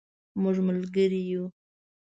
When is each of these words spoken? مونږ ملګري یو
مونږ 0.41 0.57
ملګري 0.67 1.21
یو 1.31 1.43